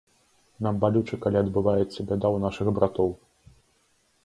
Нам 0.67 0.79
балюча, 0.83 1.19
калі 1.25 1.37
адбываецца 1.43 1.85
бяда 2.09 2.27
ў 2.33 2.37
нашых 2.47 2.67
братоў. 2.81 3.09